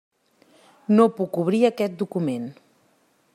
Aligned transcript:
No 0.99 1.05
puc 1.19 1.37
obrir 1.43 1.61
aquest 1.71 1.99
document. 2.01 2.49